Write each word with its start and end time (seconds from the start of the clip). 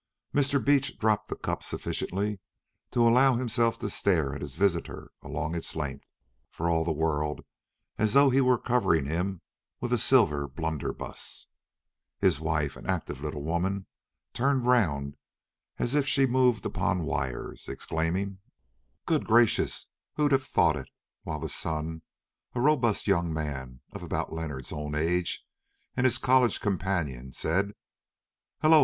Mr. 0.33 0.57
Beach 0.65 0.97
dropped 0.97 1.27
the 1.27 1.35
cup 1.35 1.61
sufficiently 1.61 2.39
to 2.89 3.07
allow 3.07 3.35
himself 3.35 3.77
to 3.77 3.87
stare 3.87 4.33
at 4.33 4.41
his 4.41 4.55
visitor 4.55 5.11
along 5.21 5.53
its 5.53 5.75
length, 5.75 6.05
for 6.49 6.71
all 6.71 6.83
the 6.83 6.91
world 6.91 7.45
as 7.99 8.13
though 8.13 8.31
he 8.31 8.41
were 8.41 8.57
covering 8.57 9.05
him 9.05 9.41
with 9.79 9.93
a 9.93 9.99
silver 9.99 10.47
blunderbuss. 10.47 11.45
His 12.19 12.39
wife, 12.39 12.75
an 12.75 12.87
active 12.87 13.21
little 13.21 13.43
woman, 13.43 13.85
turned 14.33 14.65
round 14.65 15.17
as 15.77 15.93
if 15.93 16.07
she 16.07 16.25
moved 16.25 16.65
upon 16.65 17.03
wires, 17.03 17.69
exclaiming, 17.69 18.39
"Good 19.05 19.23
gracious, 19.25 19.85
who'd 20.15 20.31
have 20.31 20.47
thought 20.47 20.77
it?" 20.77 20.89
while 21.21 21.39
the 21.39 21.47
son, 21.47 22.01
a 22.55 22.59
robust 22.59 23.05
young 23.05 23.31
man 23.31 23.81
of 23.91 24.01
about 24.01 24.33
Leonard's 24.33 24.71
own 24.71 24.95
age 24.95 25.45
and 25.95 26.05
his 26.07 26.17
college 26.17 26.59
companion, 26.59 27.33
said 27.33 27.73
"Hullo! 28.63 28.79